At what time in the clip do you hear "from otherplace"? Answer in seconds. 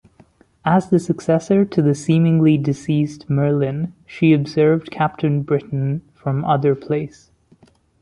6.15-7.29